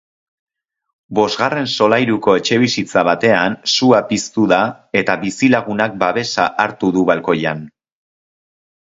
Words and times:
Bosgarren 1.19 1.69
solairuko 1.77 2.33
etxebizitza 2.39 3.05
batean 3.09 3.59
sua 3.75 4.01
piztu 4.09 4.49
da 4.55 4.61
eta 5.05 5.21
bizilagunak 5.29 5.97
babesa 6.05 6.51
hartu 6.67 6.95
du 7.01 7.09
balkoian. 7.15 7.67